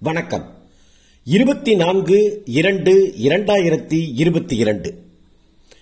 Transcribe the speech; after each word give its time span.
வணக்கம். 0.00 0.54
இருபத்தி 1.24 1.74
நான்கு 1.74 2.42
இரண்டு 2.44 3.14
இரண்டாயிரத்தி 3.22 4.12
இருபத்தி 4.14 4.56
இரண்டு. 4.56 5.04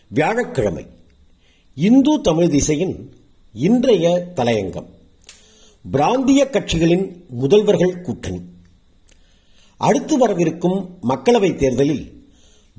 வியாழக்கிழமை. 0.08 0.87
இந்து 1.75 2.21
தமிழ் 2.21 2.49
திசையின் 2.49 3.15
இன்றைய 3.52 4.33
தலையங்கம். 4.37 4.87
பிராந்திய 5.91 6.49
கட்சிகளின் 6.52 7.25
முதல்வர்கள் 7.41 8.00
கூட்டணி. 8.00 8.41
அடுத்து 9.76 10.18
வரவிருக்கும் 10.18 10.98
மக்களவைத் 11.08 11.56
தேர்தலில் 11.56 12.28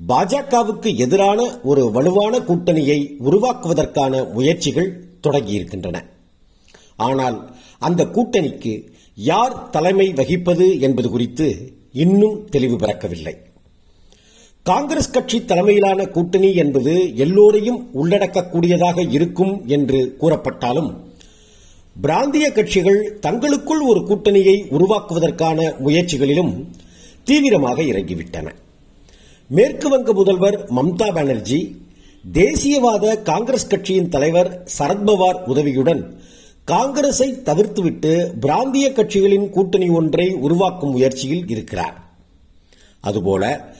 பாஜகவுக்கு 0.08 0.96
எதிரான 0.96 1.60
ஒரு 1.60 1.90
வலுவான 1.90 2.38
கூட்டணியை 2.38 3.14
உருவாக்குவதற்கான 3.18 4.32
முயற்சிகள் 4.32 5.04
தொடங்கியிருக்கின்றன. 5.22 6.04
ஆனால் 6.96 7.56
அந்த 7.78 8.04
கூட்டணிக்கு 8.04 8.96
யார் 9.18 9.70
தலைமை 9.70 10.12
வகிப்பது 10.12 10.80
என்பது 10.80 11.10
குறித்து 11.10 11.46
இன்னும் 11.92 12.48
தெளிவு 12.50 12.76
பிறக்கவில்லை. 12.76 13.34
காங்கிரஸ் 14.62 15.10
கட்சி 15.10 15.44
தலைமையிலான 15.44 16.06
கூட்டணி 16.06 16.54
என்பது 16.54 17.14
எல்லோரையும் 17.14 17.80
உள்ளடக்கக்கூடியதாக 17.94 19.10
இருக்கும் 19.10 19.66
என்று 19.66 20.16
கூறப்பட்டாலும் 20.20 20.90
பிராந்திய 21.96 22.52
கட்சிகள் 22.52 23.18
தங்களுக்குள் 23.20 23.80
ஒரு 23.80 24.00
கூட்டணியை 24.00 24.56
உருவாக்குவதற்கான 24.76 25.58
முயற்சிகளிலும் 25.78 26.52
தீவிரமாக 27.24 27.82
இறங்கிவிட்டன. 27.82 28.46
மேற்கு 29.48 29.88
வங்க 29.88 30.12
முதல்வர் 30.12 30.72
மம்தா 30.72 31.08
பானர்ஜி 31.14 31.60
தேசியவாத 32.24 33.22
காங்கிரஸ் 33.22 33.66
கட்சியின் 33.66 34.08
தலைவர் 34.08 34.64
சரத்பவார் 34.78 35.42
உதவியுடன் 35.46 36.02
காங்கிரஸை 36.68 37.28
தவிர்த்துவிட்டு 37.44 38.10
பிராந்திய 38.40 38.92
கட்சிகளின் 38.92 39.50
கூட்டணி 39.50 39.88
ஒன்றை 39.88 40.26
உருவாக்கும் 40.32 40.90
முயற்சியில் 40.90 41.44
இருக்கிறார். 41.48 41.96
அதுபோல 43.00 43.72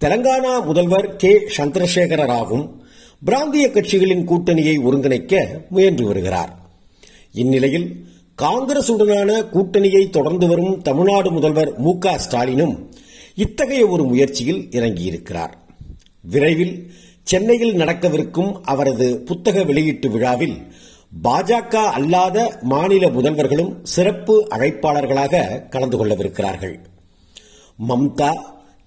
தெலங்கானா 0.00 0.64
முதல்வர் 0.64 1.16
கே. 1.16 1.32
சந்திரசேகர 1.56 2.22
ராவும் 2.26 2.66
பிராந்திய 3.24 3.68
கட்சிகளின் 3.68 4.26
கூட்டணியை 4.26 4.74
ஒருங்கிணைக்க 4.78 5.34
முயன்று 5.70 6.06
வருகிறார். 6.06 6.52
இந்நிலையில் 7.32 7.88
காங்கிரசுடனான 8.42 9.30
கூட்டணியை 9.52 10.10
தொடர்ந்து 10.10 10.46
வரும் 10.46 10.82
தமிழ்நாடு 10.82 11.30
முதல்வர் 11.30 11.78
மு 11.78 11.92
ஸ்டாலினும் 12.16 12.74
இத்தகைய 13.34 13.86
ஒரு 13.86 14.04
முயற்சியில் 14.04 14.68
இறங்கியிருக்கிறார். 14.70 15.52
விரைவில் 16.22 16.90
சென்னையில் 17.22 17.76
நடக்கவிருக்கும் 17.76 18.52
அவரது 18.62 19.18
புத்தக 19.18 19.62
வெளியீட்டு 19.64 20.10
விழாவில் 20.10 20.56
பாஜக 21.12 21.74
அல்லாத 21.74 22.58
மாநில 22.62 23.08
முதல்வர்களும் 23.08 23.72
சிறப்பு 23.82 24.46
அழைப்பாளர்களாக 24.50 25.68
கலந்து 25.68 25.96
கொள்ளவிருக்கிறார்கள். 25.98 26.78
மம்தா 27.88 28.30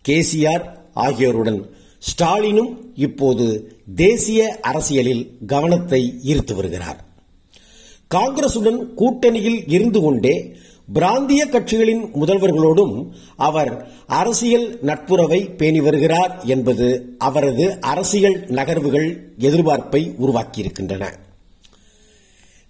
கேசிஆர் 0.09 0.65
ஆகியோருடன் 0.93 1.69
ஸ்டாலினும் 1.99 2.77
இப்போது 2.95 3.75
தேசிய 3.95 4.59
அரசியலில் 4.61 5.37
கவனத்தை 5.47 6.19
ஈர்த்து 6.23 6.55
வருகிறார். 6.55 7.05
காங்கிரசுடன் 8.15 8.93
கூட்டணியில் 8.95 9.71
இருந்து 9.71 10.01
கொண்டே 10.01 10.55
பிராந்திய 10.93 11.45
கட்சிகளின் 11.45 12.03
முதல்வர்களோடும் 12.13 13.11
அவர் 13.35 13.87
அரசியல் 14.07 14.79
நட்புறவை 14.81 15.55
பேணி 15.55 15.79
வருகிறார் 15.79 16.45
என்பது 16.45 17.15
அவரது 17.17 17.79
அரசியல் 17.79 18.45
நகர்வுகள் 18.49 19.33
எதிர்பார்ப்பை 19.39 20.11
உருவாக்கியிருக்கின்றன. 20.19 21.05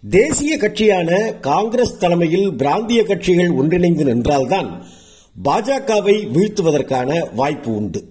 தேசிய 0.09 0.57
கட்சியான 0.57 1.33
காங்கிரஸ் 1.41 1.97
தலைமையில் 1.97 2.53
பிராந்திய 2.53 3.03
கட்சிகள் 3.03 3.49
ஒன்றிணைந்து 3.49 4.03
நின்றால்தான் 4.05 4.83
பாஜகவை 5.43 6.27
வீழ்த்துவதற்கான 6.31 7.33
வாய்ப்பு 7.35 7.75
உண்டு. 7.75 8.03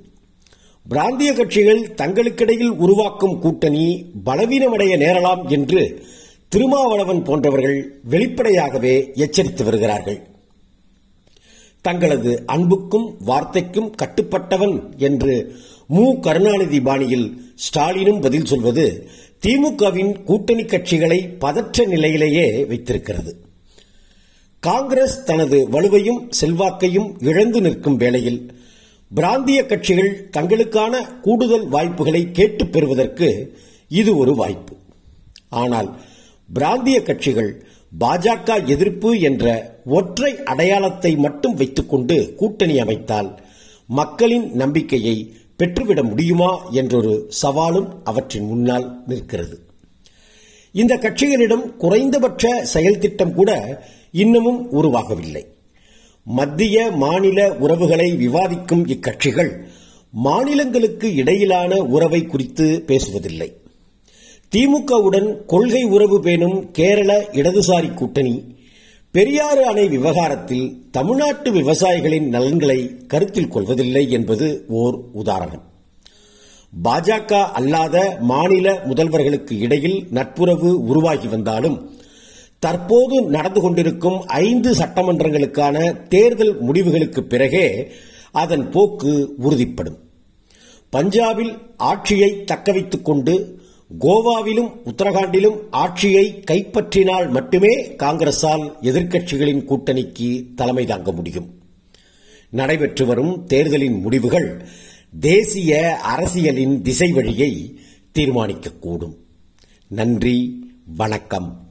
பிராந்திய 0.88 1.32
கட்சிகள் 1.32 1.94
தங்களுக்கிடையில் 1.96 2.68
உருவாக்கும் 2.68 3.38
கூட்டணி 3.38 4.06
பலவீனமடைய 4.26 4.96
நேரலாம் 4.96 5.48
என்று 5.48 6.04
திருமாவளவன் 6.48 7.22
போன்றவர்கள் 7.22 8.00
வெளிப்படையாகவே 8.04 9.10
எச்சரித்து 9.14 9.64
வருகிறார்கள். 9.64 10.26
தங்களது 11.80 12.42
அன்புக்கும் 12.46 13.16
வார்த்தைக்கும் 13.20 13.94
கட்டுப்பட்டவன் 14.02 14.96
என்று 14.96 15.54
மு. 15.88 16.20
கருணாநிதி 16.20 16.80
பாணியில் 16.80 17.52
ஸ்டாலினும் 17.54 18.20
பதில் 18.20 18.44
சொல்வது 18.44 19.08
திமுகவின் 19.42 20.22
கூட்டணி 20.22 20.62
கட்சிகளை 20.62 21.38
பதற்ற 21.38 21.84
நிலையிலேயே 21.84 22.64
வைத்திருக்கிறது. 22.64 23.36
காங்கிரஸ் 24.60 25.24
தனது 25.24 25.68
வலுவையும் 25.68 26.30
செல்வாக்கையும் 26.40 27.14
இழந்து 27.18 27.60
நிற்கும் 27.60 27.96
வேளையில் 27.96 28.54
பிராந்திய 29.14 29.66
கட்சிகள் 29.66 30.28
தங்களுக்கான 30.36 31.20
கூடுதல் 31.20 31.68
வாய்ப்புகளை 31.68 32.30
கேட்டுப் 32.32 32.72
பெறுவதற்கு 32.72 33.58
இது 33.88 34.16
ஒரு 34.16 34.34
வாய்ப்பு. 34.34 34.76
ஆனால் 35.48 36.00
பிராந்திய 36.52 37.02
கட்சிகள் 37.02 37.64
பாஜக 38.00 38.66
எதிர்ப்பு 38.66 39.20
என்ற 39.20 39.74
ஒற்றை 39.84 40.42
அடையாளத்தை 40.42 41.16
மட்டும் 41.16 41.54
வைத்துக்கொண்டு 41.54 42.34
கூட்டணி 42.36 42.78
அமைத்தால் 42.78 43.38
மக்களின் 43.86 44.52
நம்பிக்கையை 44.52 45.34
பெற்றுவிட 45.56 46.02
முடியுமா 46.02 46.70
என்றொரு 46.70 47.30
சவாலும் 47.42 47.88
அவற்றின் 48.04 48.46
முன்னால் 48.46 49.02
நிற்கிறது. 49.06 49.58
இந்த 50.72 50.96
கட்சிகளிடம் 50.96 51.76
குறைந்தபட்ச 51.76 52.64
செயல் 52.64 52.98
திட்டம் 52.98 53.34
கூட 53.34 53.82
இன்னமும் 54.10 54.70
உருவாகவில்லை. 54.70 55.46
மத்திய 56.24 56.90
மாநில 56.90 57.54
உறவுகளை 57.54 58.28
விவாதிக்கும் 58.28 58.86
இக்கட்சிகள் 58.86 59.60
மாநிலங்களுக்கு 60.10 61.14
இடையிலான 61.14 61.76
உறவை 61.76 62.26
குறித்து 62.26 62.84
பேசுவதில்லை. 62.86 63.52
திமுகவுடன் 64.56 65.44
கொள்கை 65.46 65.84
உறவு 65.84 66.20
பேணும் 66.20 66.70
கேரள 66.70 67.28
இடதுசாரி 67.32 67.94
கூட்டணி 67.94 68.53
பெரியாறு 69.14 69.66
அணை 69.66 69.88
விவகாரத்தில் 69.88 70.82
தமிழ்நாட்டு 70.90 71.52
விவசாயிகளின் 71.52 72.28
நலன்களை 72.28 72.96
கருத்தில் 73.06 73.48
கொள்வதில்லை 73.48 74.10
என்பது 74.10 74.64
ஓர் 74.68 75.00
உதாரணம். 75.12 75.62
பாஜக 76.84 77.32
அல்லாத 77.32 78.16
மாநில 78.20 78.82
முதல்வர்களுக்கு 78.86 79.58
இடையில் 79.58 80.06
நட்புறவு 80.10 80.86
உருவாகி 80.86 81.28
வந்தாலும் 81.28 81.90
தற்போது 82.58 83.22
நடந்து 83.22 83.60
கொண்டிருக்கும் 83.60 84.26
ஐந்து 84.26 84.72
சட்டமன்றங்களுக்கான 84.72 86.06
தேர்தல் 86.08 86.60
முடிவுகளுக்கு 86.60 87.22
பிறகே 87.22 87.90
அதன் 88.32 88.70
போக்கு 88.70 89.34
உறுதிப்படும். 89.42 89.98
பஞ்சாபில் 90.92 91.58
ஆட்சியை 91.76 92.44
தக்கவைத்துக் 92.52 93.02
கொண்டு 93.02 93.62
கோவாவிலும் 94.00 94.72
உத்தரகாண்டிலும் 94.84 95.58
ஆட்சியை 95.70 96.40
கைப்பற்றினால் 96.40 97.30
மட்டுமே 97.30 97.86
காங்கிரசால் 97.88 98.72
எதிர்க்கட்சிகளின் 98.82 99.64
கூட்டணிக்கு 99.64 100.54
தலைமை 100.54 100.86
தாங்க 100.86 101.12
முடியும். 101.12 101.62
நடைபெற்று 102.50 103.06
வரும் 103.06 103.46
தேர்தலின் 103.46 104.00
முடிவுகள் 104.00 104.68
தேசிய 105.20 105.96
அரசியலின் 105.96 106.82
திசை 106.82 107.12
வழியை 107.12 107.78
தீர்மானிக்கக்கூடும். 108.18 109.14
நன்றி 109.88 110.68
வணக்கம். 110.96 111.63